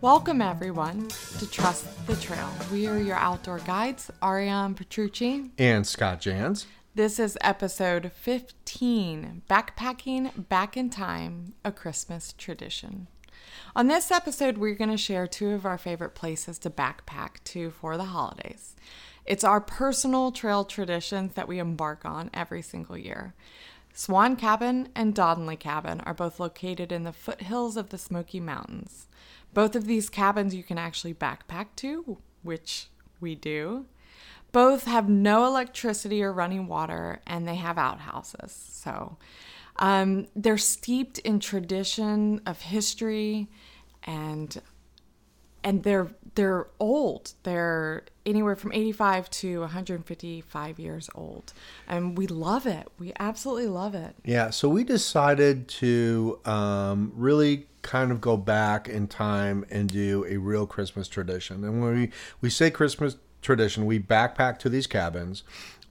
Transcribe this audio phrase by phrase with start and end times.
[0.00, 2.48] Welcome, everyone, to Trust the Trail.
[2.72, 5.50] We are your outdoor guides, Ariane Petrucci.
[5.58, 6.66] And Scott Jans.
[6.94, 13.08] This is episode 15 Backpacking Back in Time, a Christmas Tradition.
[13.74, 17.72] On this episode, we're going to share two of our favorite places to backpack to
[17.72, 18.76] for the holidays.
[19.24, 23.34] It's our personal trail traditions that we embark on every single year.
[23.92, 29.08] Swan Cabin and Dodonley Cabin are both located in the foothills of the Smoky Mountains.
[29.54, 32.88] Both of these cabins you can actually backpack to, which
[33.20, 33.86] we do.
[34.52, 38.52] Both have no electricity or running water, and they have outhouses.
[38.52, 39.18] So
[39.76, 43.48] um, they're steeped in tradition of history,
[44.04, 44.60] and
[45.62, 47.34] and they're they're old.
[47.42, 51.52] They're anywhere from 85 to 155 years old,
[51.86, 52.88] and we love it.
[52.98, 54.14] We absolutely love it.
[54.24, 60.24] Yeah, so we decided to um, really kind of go back in time and do
[60.28, 61.64] a real Christmas tradition.
[61.64, 65.42] And when we, we say Christmas tradition, we backpack to these cabins.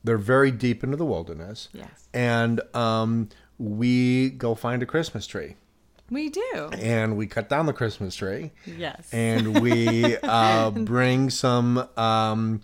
[0.03, 1.69] They're very deep into the wilderness.
[1.73, 2.07] Yes.
[2.13, 5.55] And um, we go find a Christmas tree.
[6.09, 6.69] We do.
[6.73, 8.51] And we cut down the Christmas tree.
[8.65, 9.09] Yes.
[9.11, 12.61] And we uh, bring some um,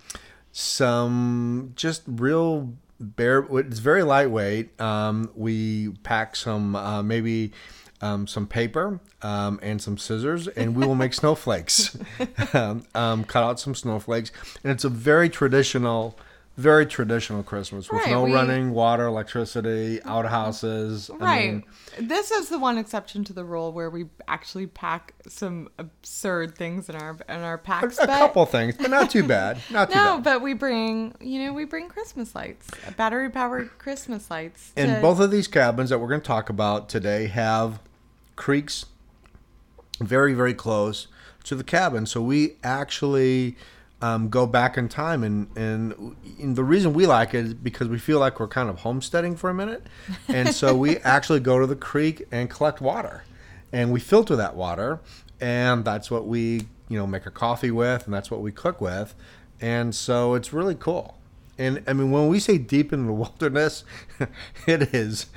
[0.51, 3.45] some just real bare.
[3.51, 4.79] It's very lightweight.
[4.79, 7.51] Um, we pack some uh, maybe
[8.01, 11.97] um, some paper um, and some scissors, and we will make snowflakes.
[12.53, 14.31] Um, um, cut out some snowflakes,
[14.63, 16.17] and it's a very traditional,
[16.55, 21.09] very traditional Christmas with Right, no we- running water, electricity, outhouses.
[21.09, 21.51] I Right.
[21.53, 21.63] mean,
[21.99, 26.89] this is the one exception to the rule where we actually pack some absurd things
[26.89, 27.97] in our in our a, packs.
[27.97, 29.57] a but- couple things, but not too bad.
[29.71, 30.23] Not too No, bad.
[30.23, 34.71] but we bring you know we bring Christmas lights, battery powered Christmas lights.
[34.77, 37.79] And to- both of these cabins that we're going to talk about today have
[38.35, 38.85] creeks
[39.99, 41.07] very, very close
[41.45, 42.05] to the cabin.
[42.05, 43.57] So we actually
[44.03, 45.23] um, go back in time.
[45.23, 48.69] And, and, and the reason we like it is because we feel like we're kind
[48.69, 49.87] of homesteading for a minute.
[50.27, 53.23] And so we actually go to the creek and collect water.
[53.71, 54.99] And we filter that water.
[55.39, 58.03] And that's what we, you know, make a coffee with.
[58.03, 59.15] And that's what we cook with.
[59.61, 61.17] And so it's really cool.
[61.57, 63.85] And I mean, when we say deep in the wilderness,
[64.67, 65.27] it is,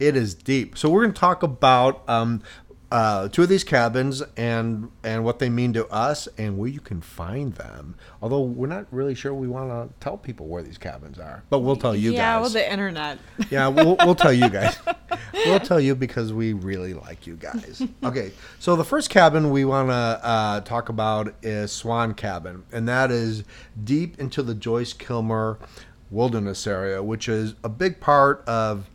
[0.00, 0.76] it is deep.
[0.76, 2.42] So we're going to talk about um,
[2.90, 6.80] uh, two of these cabins and and what they mean to us and where you
[6.80, 7.96] can find them.
[8.22, 11.60] Although we're not really sure we want to tell people where these cabins are, but
[11.60, 12.22] we'll tell you yeah, guys.
[12.22, 13.18] Yeah, well the internet.
[13.50, 14.78] Yeah, we'll, we'll tell you guys.
[15.32, 17.82] We'll tell you because we really like you guys.
[18.02, 22.88] Okay, so the first cabin we want to uh, talk about is Swan Cabin, and
[22.88, 23.44] that is
[23.82, 25.58] deep into the Joyce Kilmer
[26.10, 28.90] Wilderness area, which is a big part of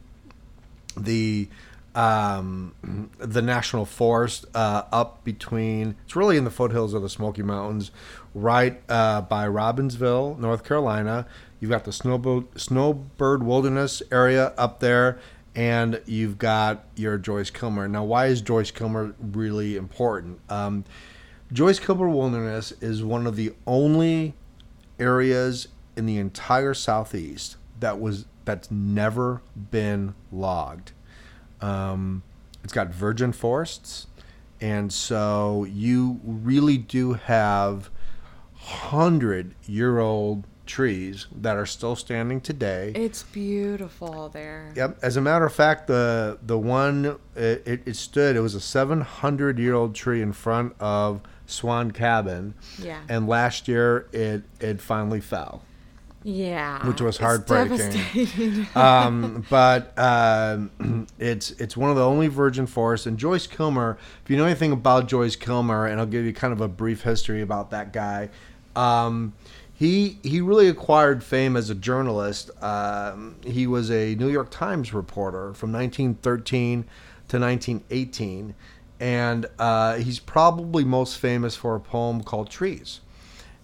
[0.98, 1.48] the
[1.96, 5.96] um, the national forest uh, up between.
[6.06, 7.92] It's really in the foothills of the Smoky Mountains,
[8.34, 11.26] right uh, by Robbinsville, North Carolina.
[11.60, 15.20] You've got the Snowbird, Snowbird Wilderness area up there,
[15.56, 17.88] and you've got your Joyce Kilmer.
[17.88, 20.40] Now, why is Joyce Kilmer really important?
[20.50, 20.86] Um,
[21.52, 24.34] Joyce Kilmer Wilderness is one of the only
[25.00, 30.94] areas in the entire southeast that was that's never been logged.
[31.62, 32.24] Um,
[32.64, 34.08] it's got virgin forests,
[34.60, 37.90] and so you really do have
[38.56, 42.92] hundred year old trees that are still standing today.
[42.96, 44.72] It's beautiful there.
[44.76, 45.00] Yep.
[45.02, 48.36] As a matter of fact, the the one it, it, it stood.
[48.36, 53.02] It was a 700 year old tree in front of Swan Cabin, Yeah.
[53.10, 55.64] and last year it it finally fell.
[56.24, 56.86] Yeah.
[56.88, 58.68] Which was heartbreaking.
[58.76, 63.08] um, but um, it's it's one of the only virgin forests.
[63.08, 66.54] And Joyce Kilmer, if you know anything about Joyce Kilmer, and I'll give you kind
[66.54, 68.30] of a brief history about that guy.
[68.76, 69.34] Um,
[69.74, 72.52] he he really acquired fame as a journalist.
[72.64, 76.84] Um, he was a New York Times reporter from 1913
[77.30, 78.54] to 1918,
[79.00, 83.00] and uh, he's probably most famous for a poem called Trees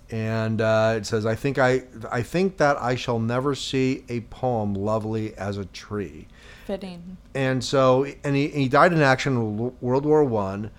[0.09, 4.21] and uh, it says, "I think I, I think that I shall never see a
[4.21, 6.27] poem lovely as a tree."
[6.65, 7.17] Fitting.
[7.33, 10.71] And so, and he, he died in action in World War One,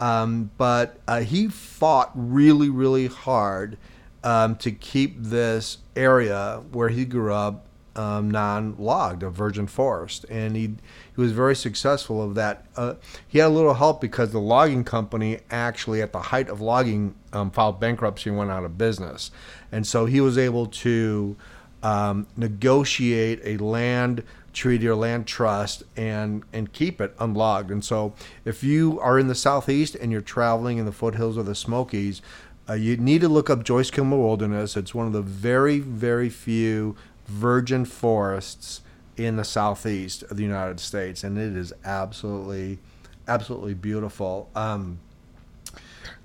[0.00, 3.76] um, but uh, he fought really, really hard
[4.24, 7.65] um, to keep this area where he grew up
[7.96, 10.74] um, non-logged, a virgin forest, and he
[11.14, 12.66] he was very successful of that.
[12.76, 12.94] Uh,
[13.26, 17.14] he had a little help because the logging company actually, at the height of logging,
[17.32, 19.30] um, filed bankruptcy and went out of business,
[19.72, 21.36] and so he was able to
[21.82, 24.22] um, negotiate a land
[24.52, 27.70] treaty or land trust and and keep it unlogged.
[27.70, 28.14] And so,
[28.44, 32.20] if you are in the southeast and you're traveling in the foothills of the Smokies,
[32.68, 34.76] uh, you need to look up Joyce Kilmer Wilderness.
[34.76, 36.94] It's one of the very very few
[37.26, 38.82] virgin forests
[39.16, 42.78] in the southeast of the United States, and it is absolutely
[43.28, 44.50] absolutely beautiful.
[44.54, 45.00] Um,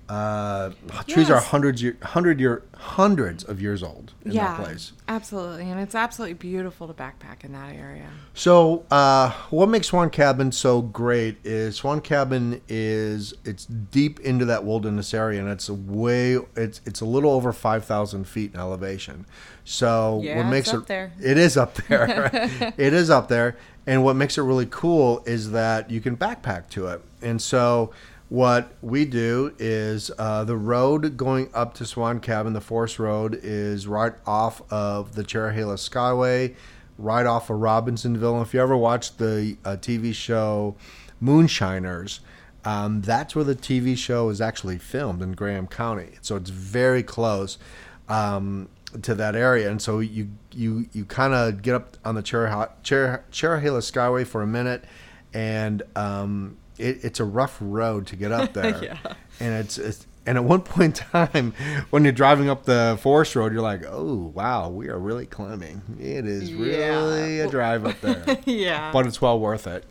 [0.08, 0.70] uh,
[1.06, 1.44] trees are Yes.
[1.46, 4.92] hundreds year, hundred year, hundreds of years old in yeah, that place.
[5.08, 8.08] absolutely, and it's absolutely beautiful to backpack in that area.
[8.34, 14.44] So, uh, what makes Swan Cabin so great is Swan Cabin is it's deep into
[14.46, 18.52] that wilderness area, and it's a way it's it's a little over five thousand feet
[18.54, 19.24] in elevation.
[19.64, 21.12] So, Yeah, what it's makes up it there.
[21.22, 22.30] it is up there,
[22.76, 23.56] it is up there,
[23.86, 27.92] and what makes it really cool is that you can backpack to it, and so.
[28.32, 33.38] What we do is uh, the road going up to Swan Cabin, the Forest Road,
[33.42, 36.54] is right off of the Cherohala Skyway,
[36.96, 38.38] right off of Robinsonville.
[38.38, 40.76] And if you ever watched the uh, TV show
[41.20, 42.20] Moonshiners,
[42.64, 46.12] um, that's where the TV show is actually filmed in Graham County.
[46.22, 47.58] So it's very close
[48.08, 48.70] um,
[49.02, 49.70] to that area.
[49.70, 54.26] And so you you you kind of get up on the Cherah- Cherah- Cherohala Skyway
[54.26, 54.86] for a minute,
[55.34, 58.82] and um, it, it's a rough road to get up there.
[58.82, 58.98] Yeah.
[59.40, 61.54] And it's, it's and at one point in time,
[61.90, 65.82] when you're driving up the forest road, you're like, "Oh wow, we are really climbing.
[65.98, 69.84] It is really a drive up there." yeah, but it's well worth it.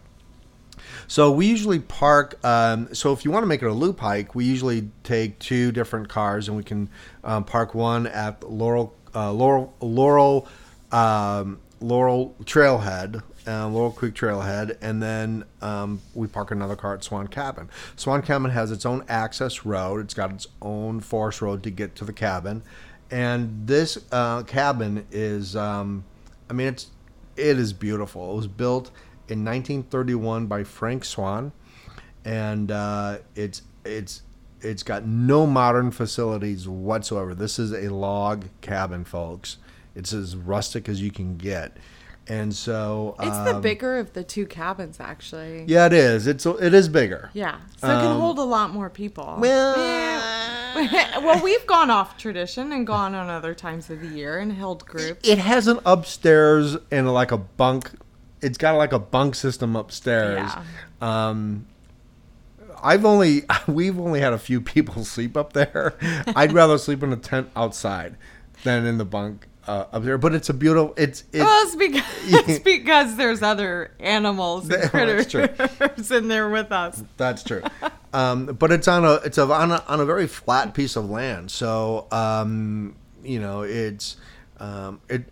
[1.07, 2.39] So we usually park.
[2.45, 5.74] Um, so if you want to make it a loop hike, we usually take two
[5.74, 6.89] different cars, and we can
[7.24, 10.48] um, park one at Laurel, uh, Laurel, Laurel,
[10.94, 17.04] um, Laurel Trailhead, uh, Laurel Creek Trailhead, and then um, we park another car at
[17.04, 17.70] Swan Cabin.
[17.96, 20.02] Swan Cabin has its own access road.
[20.02, 22.64] It's got its own forest road to get to the cabin,
[23.10, 25.56] and this uh, cabin is.
[25.56, 26.04] Um,
[26.50, 26.88] I mean, it's
[27.36, 28.34] it is beautiful.
[28.34, 28.88] It was built
[29.28, 31.52] in 1931 by Frank Swan,
[32.26, 34.24] and uh, it's it's
[34.62, 37.34] it's got no modern facilities whatsoever.
[37.34, 39.58] This is a log cabin, folks.
[39.96, 41.78] It's as rustic as you can get,
[42.28, 45.66] and so it's the um, bigger of the two cabins, actually.
[45.68, 46.28] Yeah, it is.
[46.28, 47.30] It's it is bigger.
[47.34, 49.38] Yeah, so it can Um, hold a lot more people.
[49.40, 49.76] Well,
[51.22, 54.86] well, we've gone off tradition and gone on other times of the year and held
[54.86, 55.28] groups.
[55.28, 57.92] it has an upstairs and like a bunk.
[58.42, 60.50] It's got like a bunk system upstairs.
[61.02, 61.28] Yeah.
[61.30, 61.66] Um,
[62.84, 65.96] I've only we've only had a few people sleep up there.
[66.36, 68.16] I'd rather sleep in a tent outside
[68.64, 70.18] than in the bunk uh, up there.
[70.18, 70.94] But it's a beautiful.
[70.98, 72.04] It's it's Well, it's because,
[72.50, 75.48] it's because there's other animals and Well, that's true.
[75.48, 77.04] critters in there with us.
[77.18, 77.62] That's true.
[78.13, 81.10] um, but it's on a it's a, on a on a very flat piece of
[81.10, 81.52] land.
[81.52, 84.18] So um, you know it's
[84.60, 85.24] um, it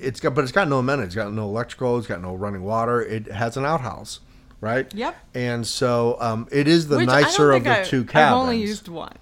[0.00, 1.08] it's got but it's got no amenities.
[1.08, 1.98] It's got no electrical.
[1.98, 3.02] It's got no running water.
[3.02, 4.20] It has an outhouse,
[4.60, 4.92] right?
[4.94, 5.16] Yep.
[5.34, 8.32] And so um, it is the Which nicer of the I- two cabins.
[8.32, 9.18] I've only used once.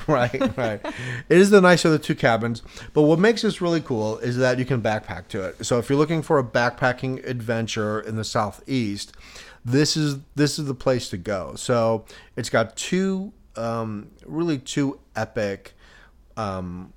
[0.06, 0.80] right, right.
[1.28, 2.62] It is the nicer of the two cabins.
[2.92, 5.64] But what makes this really cool is that you can backpack to it.
[5.64, 9.12] So if you're looking for a backpacking adventure in the southeast,
[9.64, 11.54] this is this is the place to go.
[11.54, 12.04] So
[12.36, 15.74] it's got two um, really two epic
[16.36, 16.92] um,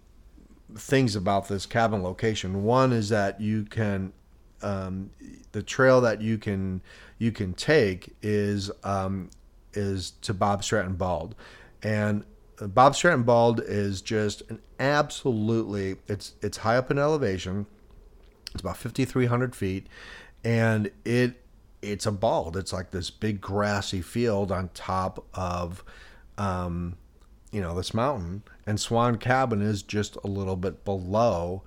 [0.75, 2.63] things about this cabin location.
[2.63, 4.11] One is that you can
[4.61, 5.11] um,
[5.51, 6.81] the trail that you can
[7.19, 9.29] you can take is um,
[9.73, 11.35] is to Bob Stratton Bald,
[11.83, 12.23] and
[12.59, 17.67] Bob Stratton Bald is just an absolutely it's it's high up in elevation.
[18.53, 19.87] It's about fifty three hundred feet,
[20.43, 21.43] and it
[21.81, 22.57] it's a bald.
[22.57, 25.83] It's like this big grassy field on top of
[26.37, 26.97] um,
[27.51, 31.63] you know this mountain and swan cabin is just a little bit below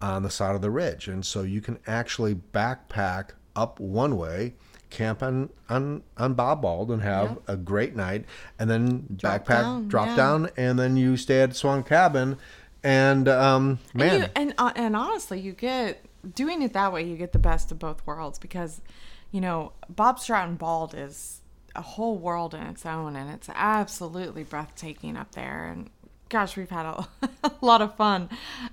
[0.00, 4.54] on the side of the ridge and so you can actually backpack up one way
[4.90, 7.42] camp on on, on bob bald and have Yep.
[7.48, 8.24] a great night
[8.58, 10.16] and then Drop backpack down, drop yeah.
[10.16, 12.38] down and then you stay at swan cabin
[12.82, 16.04] and um man And, you, and uh, and honestly, you get
[16.34, 17.02] doing it that way.
[17.02, 18.80] You get the best of both worlds because,
[19.30, 21.40] you know, Bob Stratton Bald is
[21.74, 25.66] a whole world in its own, and it's absolutely breathtaking up there.
[25.66, 25.90] And
[26.28, 27.08] gosh, we've had a,
[27.44, 28.28] a lot of fun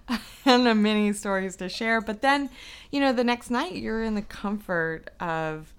[0.46, 2.02] and many stories to share.
[2.02, 2.50] But then,
[2.92, 5.74] you know, the next night you're in the comfort of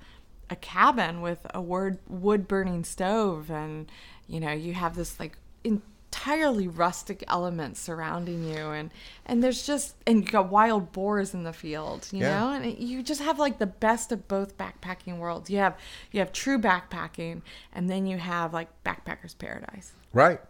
[0.50, 3.90] a cabin with a wood wood burning stove, and
[4.28, 8.90] you know, you have this like entirely rustic elements surrounding you and
[9.26, 12.38] and there's just and you got wild boars in the field you Yeah.
[12.40, 15.76] know and it, you just have like the best of both backpacking worlds you have
[16.12, 17.42] you have true backpacking
[17.74, 20.40] and then you have like backpackers paradise Right.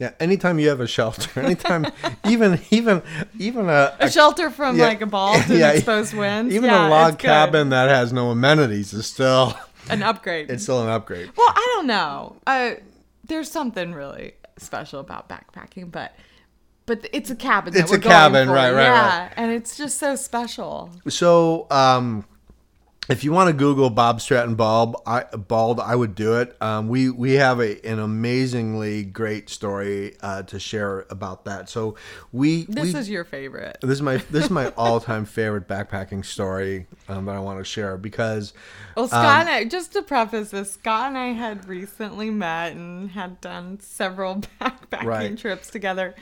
[0.00, 1.86] Yeah, anytime you have a shelter, anytime,
[2.26, 3.02] even even
[3.38, 6.54] even a, A shelter from yeah, like a ball to yeah, exposed winds.
[6.54, 7.26] even yeah, a log good.
[7.26, 9.54] cabin that has no amenities is still
[9.90, 10.50] An upgrade.
[10.50, 11.30] it's still an upgrade.
[11.36, 12.36] well, I don't know.
[12.46, 12.70] Uh,
[13.24, 16.14] there's something really special about backpacking, but
[16.86, 17.74] but it's a cabin.
[17.74, 18.54] That It's a cabin, for.
[18.54, 19.32] right, right, yeah, right.
[19.36, 20.90] and it's just so special.
[21.08, 22.24] So, um,
[23.10, 26.56] if you want to Google Bob Stratton Bald, I, bald, I would do it.
[26.62, 31.68] Um, we we have a, an amazingly great story uh, to share about that.
[31.68, 31.96] So
[32.32, 33.78] we This we, is your favorite.
[33.82, 37.58] this is my this is my all time favorite backpacking story um, that I want
[37.58, 38.52] to share because
[38.96, 42.72] Well, Um, Scott and I, just to preface this, Scott and I had recently met
[42.72, 45.36] and had done several backpacking Right.
[45.38, 46.14] trips together.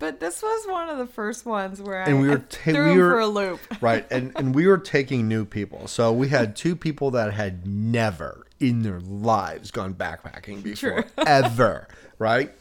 [0.00, 2.94] But this was one of the first ones where And I, we were ta- threw
[2.94, 3.60] we were- for a loop.
[3.80, 5.86] right and and we were taking new people.
[5.86, 11.86] So we had two people that had never in their lives gone backpacking before ever
[12.18, 12.52] right?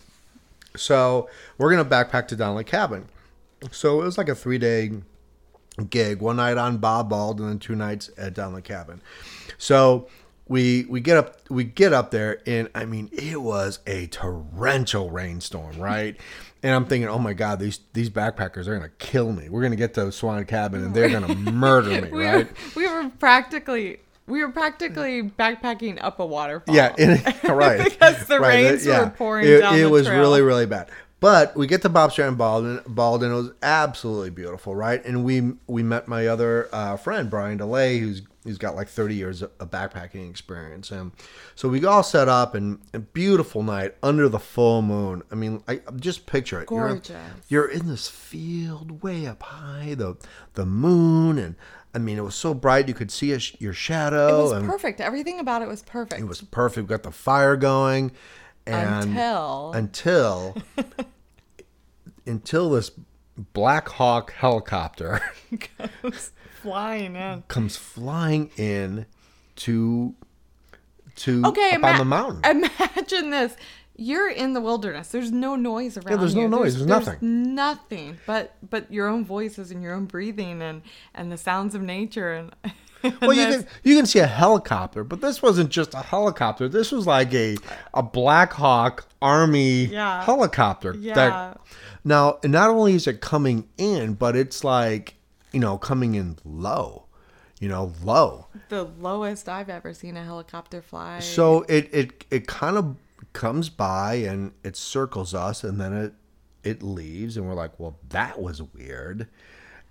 [0.76, 3.06] So we're gonna backpack to Donnelly Cabin.
[3.72, 4.92] So it was like a three day
[5.90, 9.02] gig one night on Bob Bald and then two nights at Donnelly Cabin.
[9.58, 10.08] So
[10.48, 15.10] we we get up we get up there and I mean it was a torrential
[15.10, 16.18] rainstorm, right?
[16.62, 19.48] And I'm thinking, oh my god, these these backpackers are gonna kill me.
[19.50, 22.48] We're gonna get to Swan Cabin and they're gonna murder me, We right?
[22.48, 26.76] were we were practically we were practically backpacking up a waterfall.
[26.76, 27.84] Yeah, and, right.
[27.84, 29.06] Because the Right, rains yeah.
[29.06, 30.20] were pouring it, down It was trail.
[30.20, 30.90] really, really bad.
[31.22, 33.32] But we get to Bob Strand Baldwin, Baldwin.
[33.32, 35.04] It was absolutely beautiful, right?
[35.04, 39.16] And we we met my other uh, friend Brian DeLay, who's who's got like 30
[39.16, 41.12] years of backpacking experience, and
[41.56, 45.24] so we all set up and a beautiful night under the full moon.
[45.32, 46.70] I mean, I just picture it.
[46.72, 47.18] You're- Gorgeous.
[47.50, 50.16] You're, in this field way up high, the
[50.54, 51.56] the moon, and
[51.94, 54.52] I mean, it was so bright you could see sh- your shadow.
[54.52, 55.02] It was perfect.
[55.02, 56.22] Everything about it was perfect.
[56.22, 56.88] it was perfect.
[56.88, 58.12] We got the fire going,
[58.66, 60.56] and until until
[62.26, 62.92] until this
[63.54, 65.22] Black Hawk helicopter
[66.04, 67.44] goes flying in.
[67.48, 69.06] comes flying in
[69.58, 70.14] to
[71.18, 72.42] to Okay, up on the mountain.
[72.46, 73.56] Imagine this.
[74.02, 75.10] You're in the wilderness.
[75.10, 76.10] There's no noise around.
[76.12, 76.48] Yeah, there's no you.
[76.48, 77.18] noise, there's nothing.
[77.54, 80.82] Nothing but but your own voices and your own breathing and
[81.14, 82.56] and the sounds of nature and.
[83.22, 86.68] well, you can you can see a helicopter, but this wasn't just a helicopter.
[86.70, 87.58] This was like a
[87.94, 90.24] a Black Hawk Army Yeah.
[90.24, 90.96] helicopter.
[90.98, 91.14] Yeah.
[91.16, 91.62] That,
[92.06, 95.16] now, not only is it coming in, but it's like
[95.52, 97.06] you know coming in low,
[97.60, 98.48] you know, low.
[98.70, 101.20] the lowest I've ever seen a helicopter fly.
[101.20, 102.96] So it it it kind of
[103.34, 106.14] comes by and it circles us, and then it
[106.64, 109.28] it leaves, and we're like, well, that was weird.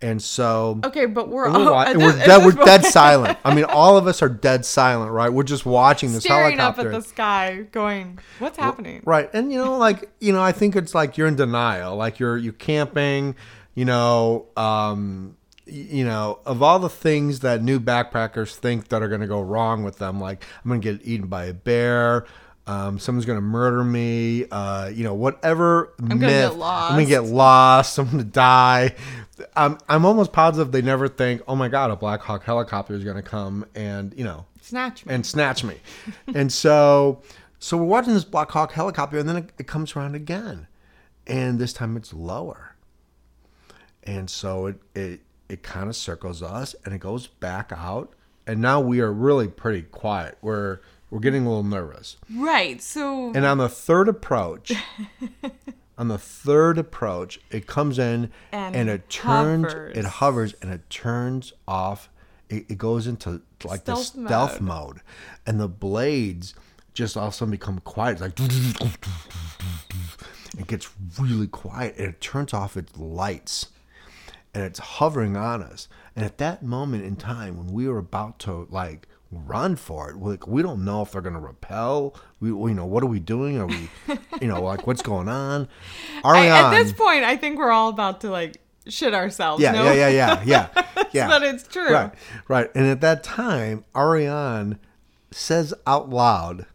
[0.00, 2.44] And so okay, but we're we're, all and this- we're dead.
[2.44, 3.36] We're dead silent.
[3.44, 5.32] I mean, all of us are dead silent, right?
[5.32, 9.28] We're just watching this staring up at the sky, going, "What's happening?" Right.
[9.32, 11.96] And you know, like, you know, I think it's like you're in denial.
[11.96, 13.34] Like you're you camping,
[13.74, 15.36] you know, um
[15.70, 19.40] you know, of all the things that new backpackers think that are going to go
[19.40, 22.26] wrong with them, like I'm going to get eaten by a bear,
[22.66, 26.52] um, someone's going to murder me, uh, you know, whatever gonna myth.
[26.52, 27.96] get I'm going to get lost.
[27.96, 27.98] lost.
[27.98, 28.94] I'm going to die.
[29.56, 33.04] I'm, I'm almost positive they never think, oh my God, a Black Hawk helicopter is
[33.04, 35.14] going to come and, you know, Snatch me.
[35.14, 35.76] and snatch me.
[36.34, 37.22] and so,
[37.58, 40.66] so we're watching this Black Hawk helicopter, and then it, it comes around again,
[41.26, 42.74] and this time it's lower.
[44.04, 48.12] And so it it it kind of circles us, and it goes back out,
[48.46, 50.38] and now we are really pretty quiet.
[50.42, 52.16] We're we're getting a little nervous.
[52.36, 52.80] right.
[52.82, 54.72] So And on the third approach,
[55.96, 59.96] on the third approach, it comes in and, And it turns, hovers.
[59.96, 62.10] it hovers and it turns off.
[62.50, 65.00] It, it goes into like the Stealth stealth mode.
[65.46, 66.54] and the blades
[66.92, 68.20] just all of a sudden become quiet.
[68.20, 68.38] It's like
[70.58, 73.68] it gets really quiet and it turns off its lights
[74.58, 75.88] and it's hovering on us.
[76.16, 80.16] And at that moment in time, when we were about to like run for it,
[80.16, 82.16] like we don't know if they're gonna repel.
[82.40, 83.56] We, you know, what are we doing?
[83.58, 83.88] Are we,
[84.40, 85.68] you know, like what's going on?
[86.24, 88.56] I, Ariane, at this point, I think we're all about to like
[88.88, 89.62] shit ourselves.
[89.62, 89.84] yeah, no?
[89.84, 91.28] yeah, yeah, yeah, yeah, yeah.
[91.28, 91.92] But it's true.
[91.92, 92.12] Right,
[92.48, 92.68] right.
[92.74, 94.80] And at that time, Ariane
[95.30, 96.66] says out loud.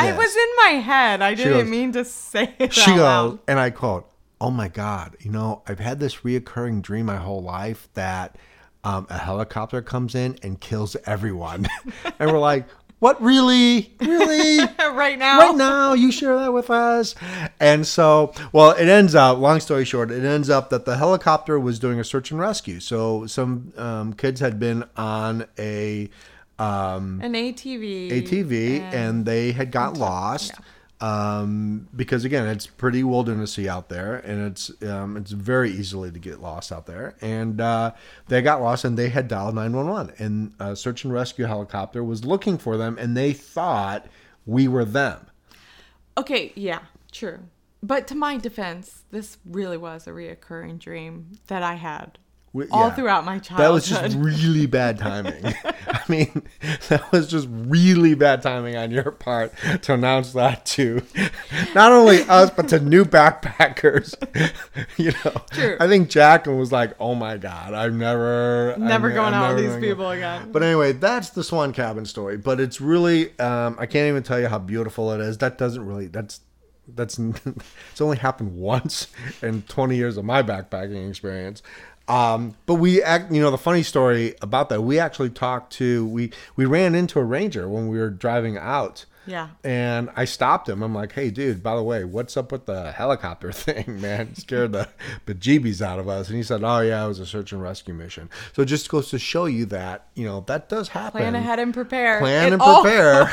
[0.00, 1.22] I was in my head.
[1.22, 3.38] I didn't goes- mean to say it she out goes, loud.
[3.46, 7.42] and I quote, "Oh my God, you know, I've had this reoccurring dream my whole
[7.42, 8.36] life that
[8.84, 11.66] um, a helicopter comes in and kills everyone,"
[12.18, 12.66] and we're like,
[12.98, 15.38] "What really, really?" right now.
[15.38, 17.14] Right now, you share that with us.
[17.60, 21.58] And so, well, it ends up, long story short, it ends up that the helicopter
[21.58, 22.80] was doing a search and rescue.
[22.80, 26.10] So some um, kids had been on a
[26.58, 28.10] um, An ATV.
[28.10, 30.52] ATV and, they had got lost.
[31.00, 36.18] Um, because again, it's pretty wildernessy out there, and it's um, it's very easily to
[36.18, 37.14] get lost out there.
[37.20, 37.92] And uh,
[38.26, 41.44] they got lost, and they had dialed nine one one, and a search and rescue
[41.44, 44.06] helicopter was looking for them, and they thought
[44.44, 45.26] we were them.
[46.16, 46.80] Okay, yeah,
[47.12, 47.38] true.
[47.80, 52.18] But to my defense, this really was a reoccurring dream that I had
[52.58, 52.94] We- all yeah.
[52.94, 53.64] throughout my childhood.
[53.64, 55.44] That was just really bad timing.
[55.64, 56.42] I mean,
[56.88, 61.02] that was just really bad timing on your part to announce that to
[61.74, 64.14] not only us but to new backpackers.
[64.96, 65.76] you know, True.
[65.78, 69.54] I think Jacqueline was like, "Oh my god, I'm never, never I'm, going I'm out
[69.54, 70.52] with these gonna go." people again.
[70.52, 72.36] But anyway, that's the Swan Cabin story.
[72.36, 75.38] But it's really, um, I can't even tell you how beautiful it is.
[75.38, 76.40] That doesn't really, that's,
[76.88, 77.18] that's,
[77.92, 79.08] it's only happened once
[79.42, 81.62] in 20 years of my backpacking experience.
[82.08, 86.06] Um, but we act, you know, the funny story about that, we actually talked to,
[86.06, 89.04] we, we ran into a ranger when we were driving out.
[89.26, 89.48] Yeah.
[89.62, 90.82] And I stopped him.
[90.82, 94.28] I'm like, hey, dude, by the way, what's up with the helicopter thing, man?
[94.32, 94.88] It scared the
[95.26, 96.28] bejeebies out of us.
[96.28, 98.30] And he said, oh, yeah, it was a search and rescue mission.
[98.54, 101.20] So it just goes to show you that, you know, that does happen.
[101.20, 102.20] Plan ahead and prepare.
[102.20, 103.30] Plan It and prepare.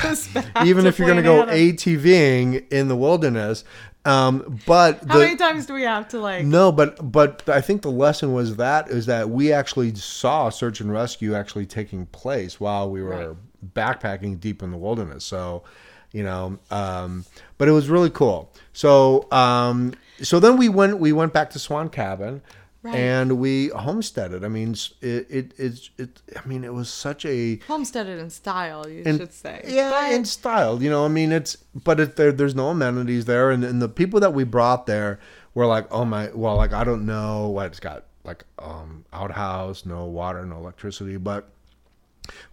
[0.65, 1.45] Even if you're going to go.
[1.45, 3.63] ATVing in the wilderness.
[4.05, 6.45] Um, but How the, many times do we have to like?
[6.45, 10.79] no, but but I think the lesson was that is that we actually saw search
[10.79, 13.35] and rescue actually taking place while we were
[13.73, 15.25] backpacking deep in the wilderness.
[15.25, 15.63] So,
[16.11, 17.25] you know, um,
[17.57, 18.51] but it was really cool.
[18.73, 22.41] So, um, so then we went we went back to Swan Cabin.
[22.85, 22.95] Right.
[22.95, 24.43] And we homesteaded.
[24.43, 28.87] I mean, it, it, it, it, I mean, it was such a, Homesteaded in style,
[28.87, 29.63] you in- should say.
[29.67, 30.83] Yeah, But- in style.
[30.83, 33.89] You know, I mean, it's but it, there, there's no amenities there, and, and the
[33.89, 35.19] people that we brought there
[35.55, 39.83] were like, oh my, well, like I don't know what it's got, like um outhouse,
[39.85, 41.49] no water, no electricity, but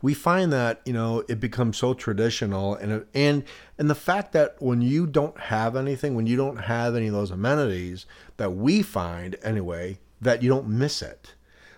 [0.03, 3.45] we find that you know it becomes so traditional and it- and
[3.79, 7.13] and the fact that when you don't have anything when you don't have any of
[7.15, 8.05] those amenities
[8.37, 11.35] that we find anyway that you don't miss it.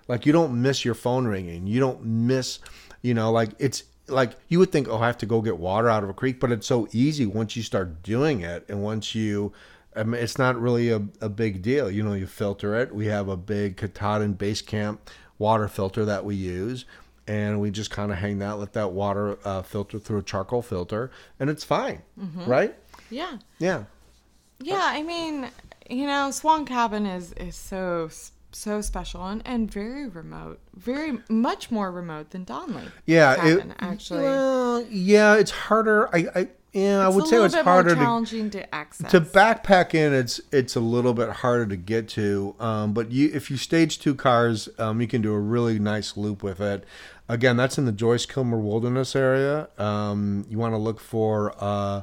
[0.07, 1.67] Like you don't miss your phone ringing.
[1.67, 2.61] You don't miss
[3.05, 5.89] you know like it's like you would think oh i have to go get water
[5.89, 9.15] out of a creek but it's so easy once you start doing it and once
[9.15, 9.53] you
[9.97, 11.89] I mean, it's not really a, a big deal.
[11.89, 12.93] You know you filter it.
[12.93, 16.85] We have a big Katadyn base camp water filter that we use
[17.29, 20.63] and we just kind of hang that let that water uh, filter through a charcoal
[20.63, 22.03] filter and it's fine
[22.47, 22.75] right?
[23.11, 23.39] Yeah.
[23.59, 23.85] yeah.
[24.61, 25.49] Yeah, I mean,
[25.89, 28.09] you know, Swan Cabin is is so
[28.55, 32.85] so special and, and very remote, very much more remote than Donley.
[33.07, 34.23] yeah Cabin, it, actually.
[34.23, 38.51] well, yeah it's harder i, I yeah i would say it's harder more to challenging
[38.51, 39.11] to, access.
[39.11, 43.31] to backpack in it's it's a little bit harder to get to um, but you
[43.33, 46.85] if you stage two cars um, you can do a really nice loop with it
[47.29, 52.03] again that's in the joyce kilmer wilderness area um, you want to look for uh,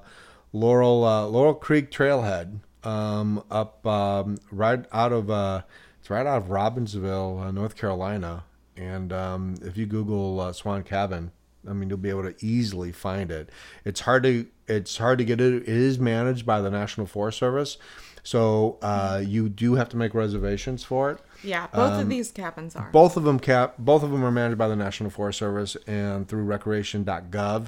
[0.53, 5.61] laurel uh, laurel creek trailhead um, up um, right out of uh,
[5.99, 8.43] it's right out of robbinsville uh, north carolina
[8.75, 11.31] and um, if you google uh, swan cabin
[11.67, 13.49] I mean, you'll be able to easily find it.
[13.85, 15.53] It's hard to it's hard to get it.
[15.53, 17.77] It is managed by the National Forest Service,
[18.23, 21.19] so uh, you do have to make reservations for it.
[21.43, 22.89] yeah, both um, of these cabins are.
[22.91, 23.75] Both of them cap.
[23.77, 27.67] Both of them are managed by the National Forest Service and through Recreation.gov.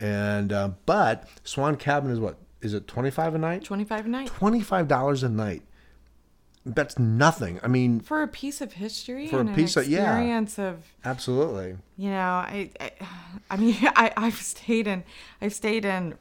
[0.00, 3.64] And uh, but Swan Cabin is what is it twenty five a night?
[3.64, 5.62] Twenty five a night Twenty five dollars a night.
[6.66, 7.60] That's nothing.
[7.62, 9.98] I mean, for a piece of history For a piece an of- yeah.
[10.18, 11.76] experience of absolutely.
[11.96, 12.90] you know I, I
[13.50, 15.04] i mean i i've stayed in
[15.40, 16.14] i've stayed in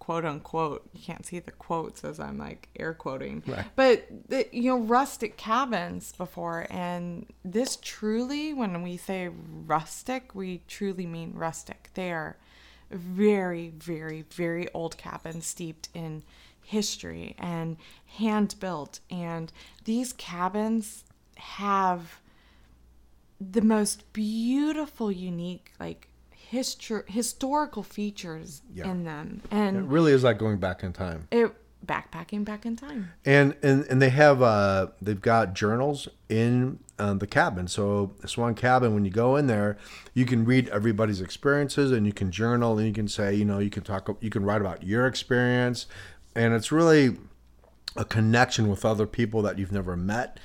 [0.00, 3.64] quote unquote you can't see the quotes as i'm like air quoting Right.
[3.76, 9.30] but the, you know rustic cabins before and this truly when we say
[9.66, 12.36] rustic we truly mean rustic they are
[12.90, 16.22] very very very old cabins steeped in
[16.62, 17.76] history and
[18.18, 19.52] hand built and
[19.84, 21.04] these cabins
[21.36, 22.20] have
[23.40, 28.90] the most beautiful, unique, like history historical features Yeah.
[28.90, 31.28] in them, and It really is like going back in time.
[31.30, 31.54] it
[31.86, 33.12] backpacking back in time.
[33.24, 37.68] and and and they have uh they've got journals in uh, the cabin.
[37.68, 39.76] So swan cabin when you go in there
[40.14, 43.58] you can read everybody's experiences and you can journal and you can say you know
[43.58, 45.86] you can talk you can write about your experience.
[46.34, 47.16] And it's really
[47.96, 50.38] a connection with other people that you've never met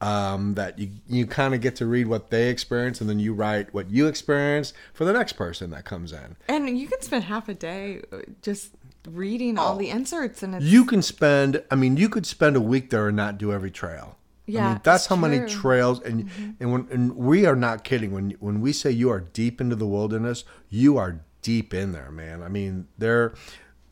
[0.00, 3.34] um, that you you kind of get to read what they experience and then you
[3.34, 6.36] write what you experience for the next person that comes in.
[6.48, 8.72] And you can spend half a day uh, just
[9.06, 11.62] reading all the inserts, and it's You can spend.
[11.70, 14.16] I mean, you could spend a week there and not do every trail.
[14.46, 15.46] I Yeah, mean, that's how many true.
[15.48, 15.60] Mm-hmm.
[15.60, 16.00] trails.
[16.00, 16.30] And
[16.60, 19.76] and when and we are not kidding when when we say you are deep into
[19.76, 22.42] the wilderness, you are deep in there, man.
[22.42, 23.34] I mean, there.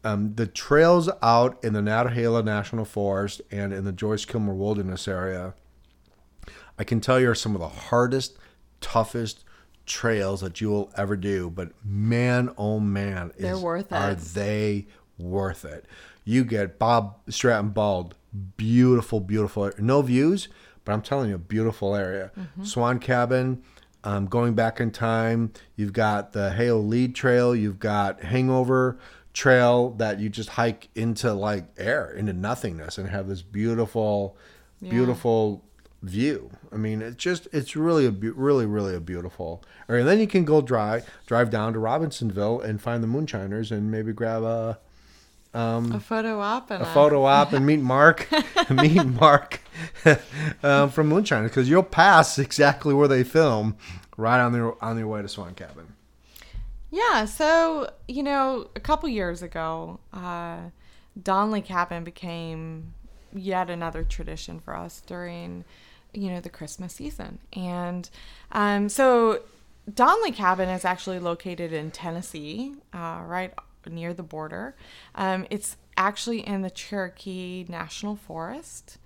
[0.04, 5.08] um, the trails out in the Nantahala National Forest and in the Joyce Kilmer Wilderness
[5.08, 5.54] area,
[6.78, 8.36] I can tell you are some of the hardest,
[8.80, 9.44] toughest
[9.86, 11.48] trails that you will ever do.
[11.50, 14.86] But man, oh man, They're is- worth Are they
[15.18, 15.86] worth it?
[16.24, 18.16] You get Bob Stratton Bald,
[18.56, 19.70] beautiful, beautiful.
[19.78, 20.48] No views,
[20.84, 22.32] but I'm telling you, beautiful area.
[22.38, 22.64] Mm-hmm.
[22.64, 23.62] Swan Cabin.
[24.04, 27.56] Um, going back in time, you've got the Haoe Lead Trail.
[27.56, 28.98] You've got Hangover
[29.32, 34.36] Trail that you just hike into like air, into nothingness, and have this beautiful,
[34.80, 35.64] beautiful
[36.02, 36.50] view.
[36.72, 39.62] I mean, it's just it's really a be- really really a beautiful.
[39.88, 43.90] And then you can go drive drive down to Robinsonville and find the Moonshiners and
[43.90, 44.78] maybe grab a
[45.92, 48.28] a photo op and a photo op and meet Mark,
[48.70, 49.62] meet Mark
[50.62, 53.76] um, from Moonshiners because you'll pass exactly where they film
[54.16, 55.94] right on their on their way to Swan Cabin.
[56.90, 60.58] Yeah, so you know, a couple years ago, uh,
[61.20, 62.94] Donley Cabin became
[63.34, 65.64] yet another tradition for us during,
[66.16, 68.08] you know, the Christmas season, and
[68.52, 69.40] um, so
[69.92, 73.52] Donley Cabin is actually located in Tennessee, uh, right
[73.88, 74.74] near the border.
[75.14, 78.98] Um, it's actually in the Cherokee National Forest.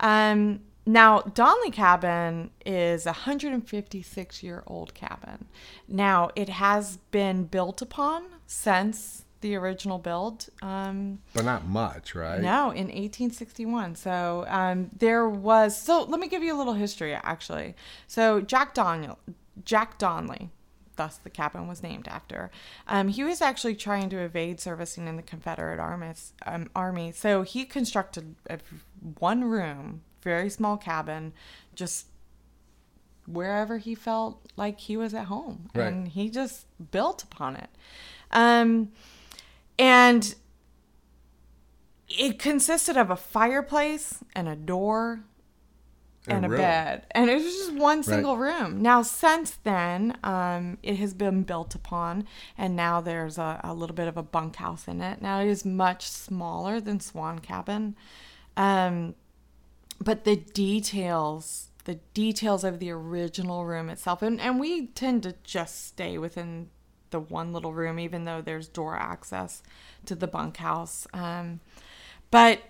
[0.00, 5.46] Um, now, Donley Cabin is a 156 year old cabin.
[5.88, 10.48] Now, it has been built upon since the original build.
[10.62, 12.40] Um, But not much, right?
[12.40, 13.94] no, in 1861.
[13.96, 15.76] So um, there was.
[15.80, 17.74] So let me give you a little history, actually.
[18.06, 19.16] So Jack Donnelly,
[19.62, 20.48] Jack Donnelly,
[20.96, 22.50] thus the cabin was named after.
[22.88, 27.12] Um, he was actually trying to evade servicing in the Confederate armies, um, army.
[27.12, 28.58] So he constructed a
[29.18, 31.34] one room, very small cabin,
[31.74, 32.06] just
[33.26, 35.86] wherever he felt like he was at home, Right.
[35.88, 37.68] and he just built upon it.
[38.30, 38.90] Um,
[39.78, 40.34] and
[42.08, 45.24] it consisted of a fireplace and a door
[46.26, 47.06] and, And a bed.
[47.10, 48.80] And it was just one single room.
[48.80, 53.96] Now since then um, it has been built upon and now there's a, a little
[53.96, 55.20] bit of a bunkhouse in it.
[55.20, 57.96] Now it is much smaller than swan cabin.
[58.56, 59.14] Um,
[60.00, 65.34] but the details the details of the original room itself and, and we tend to
[65.44, 66.70] just stay within
[67.14, 69.62] the one little room even though there's door access
[70.04, 71.60] to the bunkhouse um,
[72.32, 72.60] but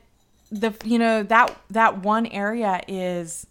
[0.52, 3.46] the you know that that one area is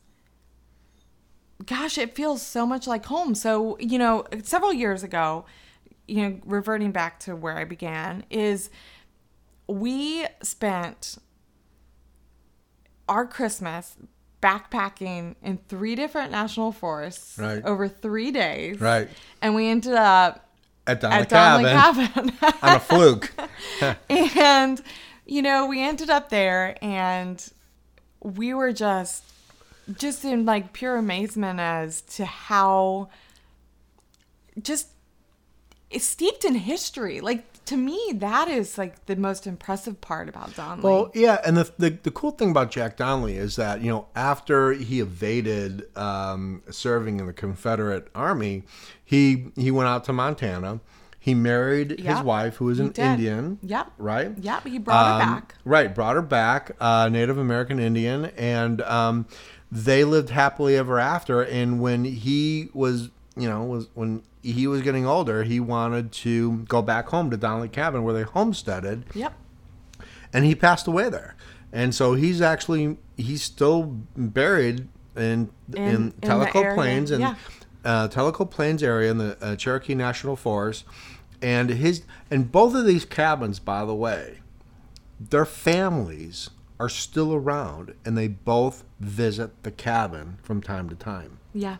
[1.65, 5.45] gosh it feels so much like home so you know several years ago
[6.07, 8.69] you know reverting back to where i began is
[9.67, 11.17] we spent
[13.09, 13.95] our christmas
[14.41, 17.63] backpacking in three different national forests Right.
[17.63, 19.07] over three days Right.
[19.41, 20.42] and we ended up
[20.85, 22.31] At Donley Cabin Cabin.
[22.61, 23.33] on a fluke.
[24.09, 24.81] and
[25.25, 27.49] you know we ended up there and
[28.21, 29.23] we were just
[29.97, 33.09] just in like pure amazement as to how
[34.61, 34.87] just
[35.97, 40.83] steeped in history like to me that is like the most impressive part about Donley.
[40.83, 44.07] Well, yeah, and the, the the cool thing about Jack Donnelly is that you know
[44.15, 48.63] after he evaded um, serving in the Confederate Army,
[49.03, 50.79] he he went out to Montana.
[51.19, 52.91] He married his wife, who was an.
[52.91, 53.57] Indian.
[53.61, 53.93] Yep.
[53.97, 54.37] Right.
[54.37, 55.55] Yep, he brought her Um, back.
[55.63, 59.25] Right, brought her back, uh, Native American Indian, and um,
[59.71, 61.41] they lived happily ever after.
[61.41, 66.57] And when he was, you know, was when he was getting older, he wanted to
[66.69, 69.33] go back home to Donnelly Cabin where they homesteaded Yep.
[70.33, 71.35] and he passed away there.
[71.71, 73.83] And so he's actually he's still
[74.15, 77.35] buried in in, In- Tellico Plains and yeah.
[77.83, 80.85] uh, Tellico Plains area in the uh, Cherokee National Forest.
[81.41, 84.39] And his and both of these cabins, by the way,
[85.19, 91.39] their families are still around, and they both visit the cabin from time to time.
[91.53, 91.77] Yeah.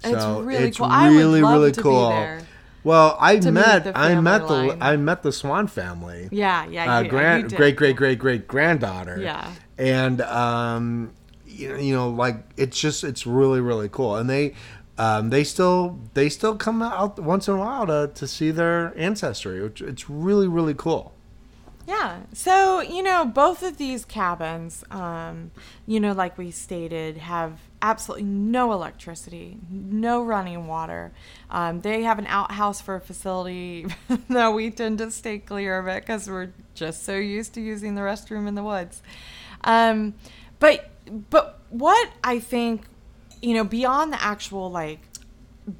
[0.00, 0.08] So
[0.38, 0.86] it's really it's cool.
[0.86, 2.08] I would really, love really to cool.
[2.08, 2.42] be there.
[2.82, 4.78] Well, I met the I met the line.
[4.80, 6.96] I met the Swan family Yeah, yeah.
[6.96, 7.56] uh, you, you grand did.
[7.56, 9.18] great great great great granddaughter.
[9.20, 9.52] Yeah.
[9.76, 11.12] and um,
[11.46, 14.54] you know, you know, like it's just it's really really cool, and they.
[14.98, 18.92] Um, they still they still come out once in a while to, to see their
[18.98, 21.14] ancestry, which it's really really cool.
[21.88, 22.20] Yeah.
[22.34, 25.52] So, you know, both of these cabins, um,
[25.86, 31.12] you know, like we stated, have absolutely no electricity, no running water.
[31.50, 33.86] Um, they have an outhouse for a facility,
[34.28, 37.94] though we tend to stay clear of it because we're just so used to using
[37.94, 39.02] the restroom in the woods.
[39.64, 40.14] Um,
[40.58, 40.90] but,
[41.30, 42.84] but what I think,
[43.42, 45.00] you know, beyond the actual like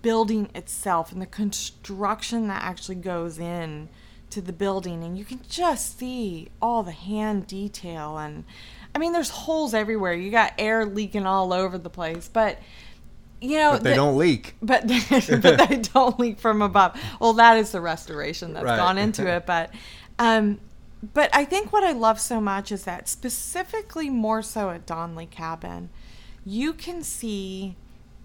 [0.03, 3.89] building itself and the construction that actually goes in
[4.31, 8.45] to the building and you can just see all the hand detail and
[8.95, 10.13] I mean there's holes everywhere.
[10.15, 12.59] You got air leaking all over the place, but
[13.41, 14.55] you know But they the- don't leak.
[14.63, 14.87] but
[15.43, 17.01] but they don't leak from above.
[17.21, 18.77] Well, that is the restoration that's Right.
[18.77, 19.73] gone into it, but
[20.19, 20.61] um
[21.15, 25.25] but I think what I love so much is that specifically more so at Donley
[25.27, 25.89] Cabin,
[26.45, 27.77] you can see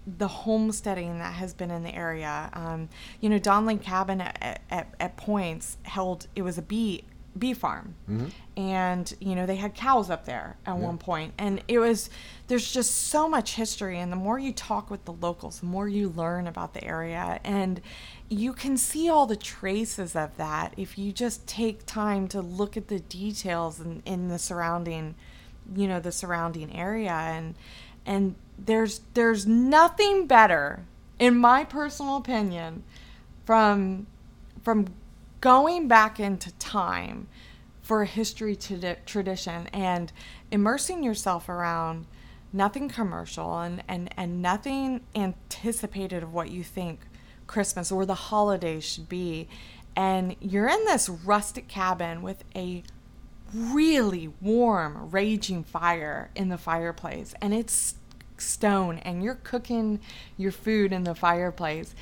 [0.06, 2.50] the homesteading that has been in the area.
[2.52, 2.88] Um,
[3.20, 7.04] you know, Donley Cabin at, at, at points held it was a bee
[7.38, 7.94] bee farm,
[8.56, 12.08] and you know they had cows up there at one point, and it was
[12.46, 15.88] there's just so much history, and the more you talk with the locals, the more
[15.88, 17.80] you learn about the area, and
[18.28, 22.76] you can see all the traces of that if you just take time to look
[22.76, 25.14] at the details in, in the surrounding
[25.74, 27.12] you know the surrounding area.
[27.12, 27.54] And
[28.06, 30.84] and there's there's nothing better
[31.18, 32.84] in my personal opinion
[33.44, 34.06] from
[34.62, 34.86] from
[35.40, 37.28] going back into time
[37.82, 40.12] for a history tradi- tradition and
[40.50, 42.06] immersing yourself around
[42.52, 47.00] nothing commercial and, and, and nothing anticipated of what you think
[47.46, 49.48] Christmas or the holidays should be.
[49.94, 52.82] And you're in this rustic cabin with a
[53.54, 57.94] really warm, raging fire in the fireplace, and it's
[58.38, 60.00] stone, and you're cooking
[60.36, 61.94] your food in the fireplace,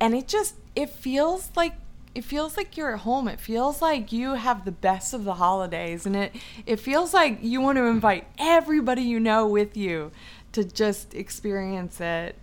[0.00, 1.74] and it just it feels like
[2.14, 3.28] it feels like you're at home.
[3.28, 6.34] It feels like you have the best of the holidays, and it
[6.66, 10.12] it feels like you want to invite everybody you know with you
[10.52, 12.36] to just experience it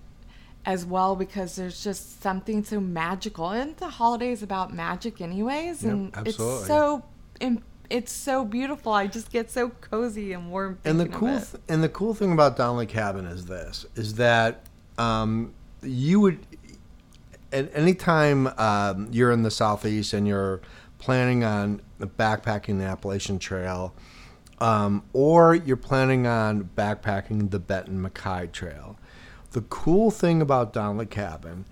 [0.65, 6.15] as well because there's just something so magical and the holidays about magic anyways and
[6.15, 6.55] absolutely.
[6.55, 7.03] it's so
[7.41, 11.61] im- it's so beautiful i just get so cozy and warm And the cool th-
[11.67, 14.65] and the cool thing about Donnelly Cabin is this: is that
[14.97, 16.39] um, you would
[17.51, 20.61] at any time um, you're in the southeast and you're
[20.97, 23.93] planning on backpacking the Appalachian Trail,
[24.59, 28.97] um, or you're planning on backpacking the Benton MacKaye Trail.
[29.51, 31.65] The cool thing about Donnelly Cabin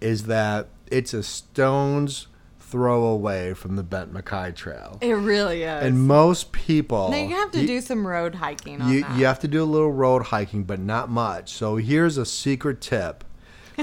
[0.00, 2.26] is that it's a stone's
[2.70, 4.98] throw away from the Bent MacKaye Trail.
[5.00, 8.80] it really is And most people now you have to you- do some road hiking
[8.82, 9.16] on you, that.
[9.18, 11.52] you have to do a little road hiking, but not much.
[11.52, 13.24] So here's a secret tip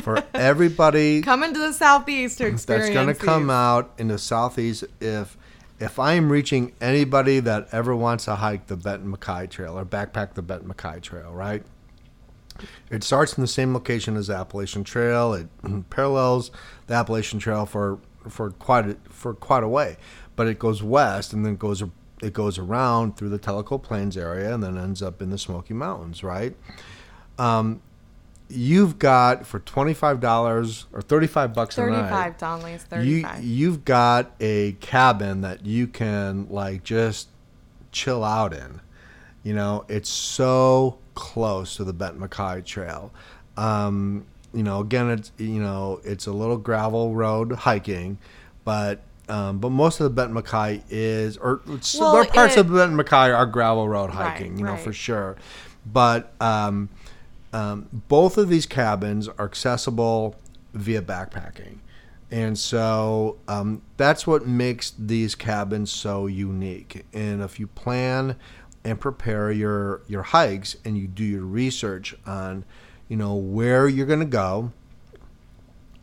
[0.03, 4.17] for everybody coming to the southeast to experience that's going to come out in the
[4.19, 4.83] southeast.
[5.01, 5.37] If
[5.79, 9.83] if I am reaching anybody that ever wants to hike the Benton MacKaye Trail or
[9.85, 11.63] backpack the Benton MacKaye Trail, right?
[12.89, 15.33] It starts in the same location as the Appalachian Trail.
[15.33, 15.47] It
[15.89, 16.51] parallels
[16.87, 19.97] the Appalachian Trail for for quite a, for quite a way,
[20.35, 21.83] but it goes west and then goes
[22.21, 25.73] it goes around through the Tellico Plains area and then ends up in the Smoky
[25.73, 26.55] Mountains, right?
[27.37, 27.81] Um,
[28.49, 32.09] you've got for twenty five dollars or thirty five bucks a night.
[32.09, 37.29] 35 Donley's You 35 you've got a cabin that you can like just
[37.91, 38.81] chill out in.
[39.43, 43.11] You know, it's so close to the Bent MacKaye Trail.
[43.57, 48.17] Um, you know, again, it's you know, it's a little gravel road hiking,
[48.63, 52.59] but um, but most of the Benton MacKaye is, or Well, there are parts it-
[52.61, 54.57] of the Benton MacKaye are gravel road Right, hiking.
[54.57, 54.79] you know, right.
[54.79, 55.35] for sure.
[55.91, 56.89] But um,
[57.53, 60.35] um, both of these cabins are accessible
[60.73, 61.77] via backpacking.
[62.31, 67.05] And so um, that's what makes these cabins so unique.
[67.13, 68.35] And if you plan
[68.83, 72.65] and prepare your, your hikes and you do your research on,
[73.07, 74.71] you know, where you're going to go,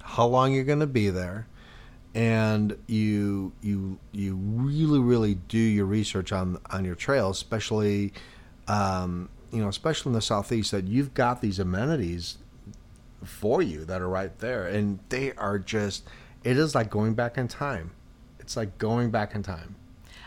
[0.03, 1.47] how long you're going to be there,
[2.15, 8.13] and you you you really really do your research on on your trails, especially
[8.69, 12.39] um, you know especially in the southeast that you've got these amenities
[13.25, 16.07] for you that are right there, and they are just
[16.45, 17.93] it is like going back in time.
[18.41, 19.77] It's like going back in time.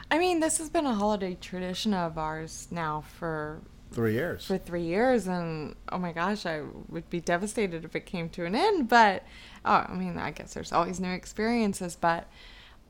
[0.10, 3.60] i mean this has been a holiday tradition of ours now for
[3.96, 4.46] Three years.
[4.46, 8.46] for three years and oh my gosh i would be devastated if it came to
[8.46, 9.24] an end but
[9.64, 12.28] oh i mean i guess there's always new experiences but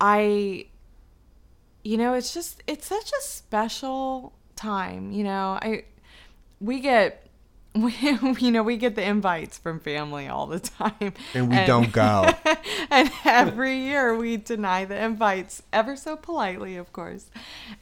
[0.01, 0.65] i
[1.83, 5.83] you know it's just it's such a special time you know i
[6.59, 7.27] we get
[7.75, 7.93] we,
[8.39, 11.13] you know we get the invites from family all the time.
[11.33, 12.29] And we don't go.
[12.89, 17.29] and every year we deny the invites ever so politely of course.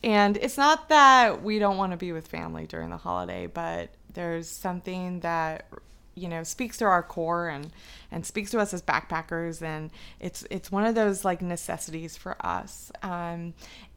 [0.03, 3.89] And it's not that we don't want to be with family during the holiday but
[4.13, 5.67] there's something that
[6.15, 7.71] you know speaks to our core and
[8.11, 9.61] and speaks to us as backpackers.
[9.61, 12.91] And it's it's one of those like necessities for us.
[13.03, 13.53] Um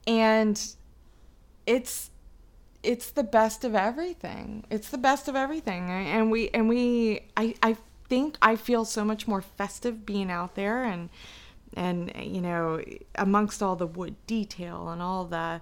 [0.06, 0.61] and
[1.66, 2.11] it's
[2.87, 4.64] it's the best of everything.
[4.70, 7.22] It's the best of everything, and we and we.
[7.37, 7.77] I I
[8.09, 11.11] think I feel so much more festive being out there, and
[11.75, 12.81] and you know,
[13.16, 15.61] amongst all the wood detail and all the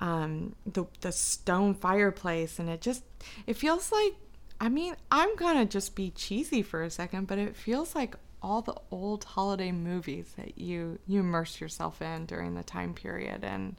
[0.00, 3.04] um, the the stone fireplace, and it just
[3.46, 4.14] it feels like.
[4.60, 8.62] I mean, I'm gonna just be cheesy for a second, but it feels like all
[8.62, 13.76] the old holiday movies that you you immerse yourself in during the time period, and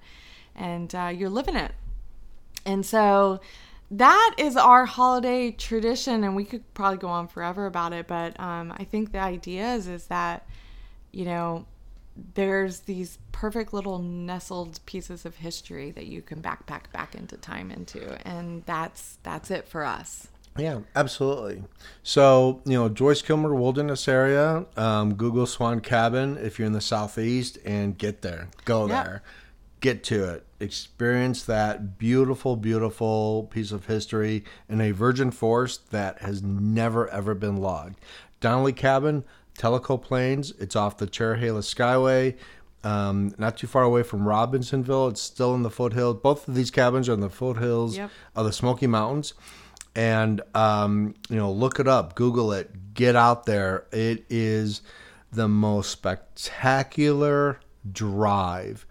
[0.56, 1.72] and uh, you're living it.
[2.66, 3.40] And so
[3.92, 8.08] that is our holiday tradition, and we could probably go on forever about it.
[8.08, 10.48] But um, I think the idea is is that
[11.12, 11.66] you know
[12.34, 17.70] there's these perfect little nestled pieces of history that you can backpack back into time
[17.72, 20.28] into, and that's that's it for us.
[20.58, 21.64] Yeah, absolutely.
[22.02, 26.80] So, you know, Joyce Kilmer Wilderness Area, um, Google Swan Cabin if you're in the
[26.80, 28.48] Southeast and get there.
[28.64, 29.04] Go Yep.
[29.06, 29.24] there.
[29.82, 30.45] Get to it.
[30.66, 37.36] Experience that beautiful, beautiful piece of history in a virgin forest that has never, ever
[37.36, 38.00] been logged.
[38.42, 39.24] Donnelly Cabin,
[39.58, 40.52] Tellico Plains.
[40.60, 42.36] It's off the Cherohala Skyway.
[42.84, 45.08] Um, not too far away from Robinsonville.
[45.10, 46.18] It's still in the foothills.
[46.22, 48.10] Both of these cabins are in the foothills Yep.
[48.36, 49.34] of the Smoky Mountains
[49.96, 54.82] and um, you know look it up google it get out there it is
[55.32, 57.60] the most spectacular
[57.92, 58.86] drive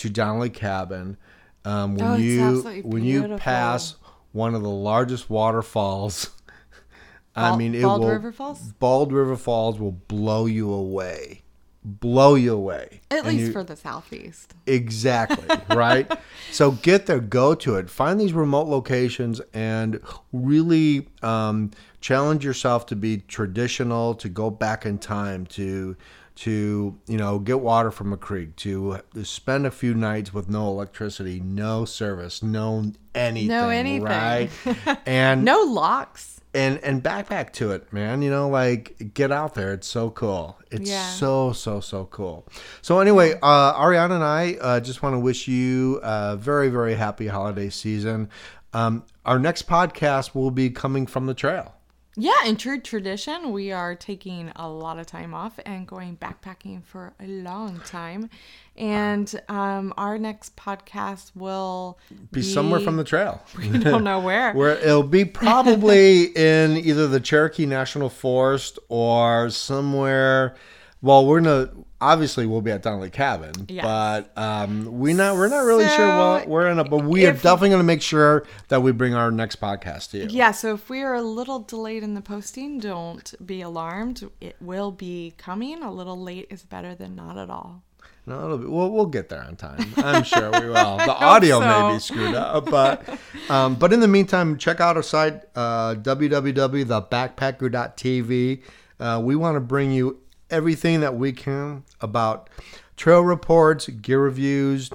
[0.00, 1.16] to donnelly cabin
[1.64, 3.96] um, when Oh, you when you pass
[4.32, 6.30] one of the largest waterfalls
[7.36, 8.60] i Bald- mean it Bald will River Falls?
[8.78, 11.42] bald river falls will blow you away
[11.84, 14.54] blow you away At And least you- for the southeast.
[14.66, 16.10] Exactly, right?
[16.52, 19.98] so get there, go to it, find these remote locations, and
[20.32, 21.70] really um,
[22.02, 25.96] challenge yourself to be traditional, to go back in time, to
[26.40, 30.68] to you know get water from a creek, to spend a few nights with no
[30.68, 34.02] electricity, no service, no anything, no anything.
[34.04, 34.50] right?
[35.06, 36.40] And No locks.
[36.54, 38.22] and and backpack to it, man.
[38.22, 39.72] You know, like get out there.
[39.74, 40.58] It's so cool.
[40.70, 41.08] It's Yeah.
[41.10, 42.46] so so so cool.
[42.82, 46.94] So anyway, uh, Ariana and I uh, just want to wish you a very very
[46.94, 48.28] happy holiday season.
[48.72, 51.74] Um, our next podcast will be coming from the trail.
[52.16, 56.84] Yeah, in true tradition, we are taking a lot of time off and going backpacking
[56.84, 58.30] for a long time.
[58.76, 61.98] And um, our next podcast will
[62.32, 63.42] Be somewhere from the trail.
[63.58, 64.52] we don't know where.
[64.54, 70.56] Where it'll be probably in either the Cherokee National Forest or somewhere.
[71.02, 73.84] Well, we're gonna obviously we'll be at Donnelly Cabin, Yes.
[73.84, 76.78] but um, we not we're not really sure So, what we're in.
[76.78, 80.18] A, but we are definitely gonna make sure that we bring our next podcast to
[80.18, 80.26] you.
[80.28, 84.28] Yeah, so if we are a little delayed in the posting, don't be alarmed.
[84.42, 85.82] It will be coming.
[85.82, 87.82] A little late is better than not at all.
[88.26, 89.94] No, it'll be, we'll we'll get there on time.
[89.96, 90.98] I'm sure we will.
[91.06, 93.08] The audio may be screwed up, but
[93.48, 98.62] um, but in the meantime, check out our site uh, www.thebackpacker.tv.
[99.00, 100.18] Uh, we want to bring you
[100.50, 102.48] everything that we can about
[102.96, 104.90] trail reports, gear reviews,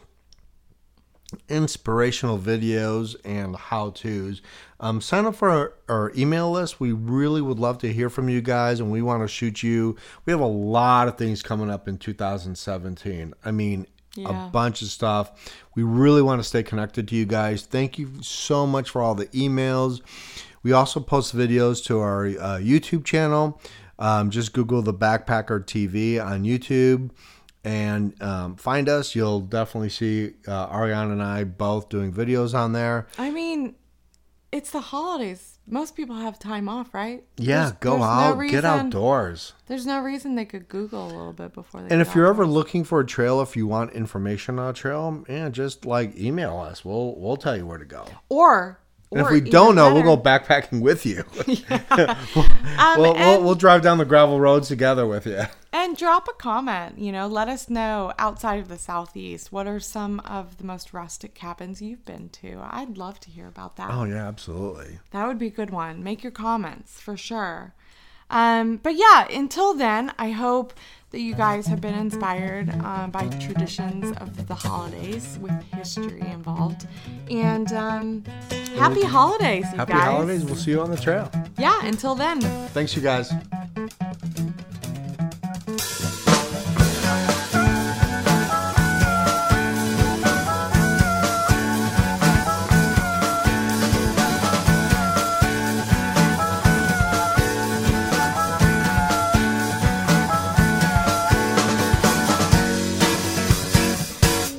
[1.49, 4.41] inspirational videos and how to's.
[4.79, 6.79] Um, sign up for our, our email list.
[6.79, 9.95] We really would love to hear from you guys, and we want to shoot you.
[10.25, 13.33] We have a lot of things coming up in 2017.
[13.43, 14.47] I mean, Yeah.
[14.47, 15.31] a bunch of stuff.
[15.75, 17.63] We really want to stay connected to you guys.
[17.65, 20.01] Thank you so much for all the emails.
[20.63, 23.59] We also post videos to our uh, YouTube channel.
[23.97, 27.11] Um, just Google the Backpacker TV on YouTube
[27.63, 29.15] and um, find us.
[29.15, 33.07] You'll definitely see uh, Ariana and I both doing videos on there.
[33.17, 33.75] I mean,
[34.51, 35.51] it's the holidays.
[35.67, 37.23] Most people have time off, right?
[37.37, 39.53] Yeah, There's- go there's no out, get outdoors.
[39.65, 41.87] There's no reason they could Google a little bit before they.
[41.89, 45.25] And if you're ever looking for a trail, if you want information on a trail,
[45.27, 46.85] yeah, just like email us.
[46.85, 48.05] We'll we'll tell you where to go.
[48.29, 48.79] or,
[49.15, 51.23] And if we don't know, we'll go backpacking with you.
[52.77, 55.43] um, we'll, we'll, we'll drive down the gravel roads together with you.
[55.71, 56.99] and drop a comment.
[56.99, 59.53] You know, let us know outside of the southeast.
[59.53, 62.59] What are some of the most rustic cabins you've been to?
[62.69, 63.89] I'd love to hear about that.
[63.91, 64.99] Oh yeah, absolutely.
[65.11, 66.03] That would be a good one.
[66.03, 67.73] Make your comments for sure.
[68.29, 70.73] Um, but yeah, until then, I hope
[71.11, 76.87] that you guys have been inspired uh, by traditions of the holidays with history involved.
[77.29, 78.23] And um,
[78.77, 80.03] happy holidays, you Happy guys.
[80.03, 80.43] holidays.
[80.43, 81.31] We'll see you on the trail.
[81.57, 82.41] Yeah, until then.
[82.41, 83.31] Thanks, you guys.